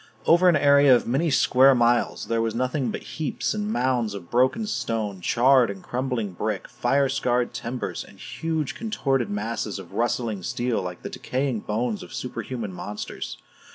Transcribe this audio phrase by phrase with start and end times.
[0.25, 4.31] Over an area of many square miles, there was nothing but heaps and mounds of
[4.31, 10.41] broken stone, charred and crumbling brick, fire scarred timbers, and huge contorted masses of rusting
[10.41, 13.37] steel like the decaying bones of superhuman monsters.